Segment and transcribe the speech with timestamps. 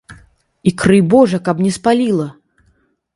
[0.69, 2.25] І крый божа, каб не спаліла!